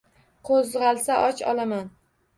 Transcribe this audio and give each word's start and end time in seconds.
Qo’zg’alsa 0.49 1.19
och 1.29 1.45
olomon. 1.53 1.93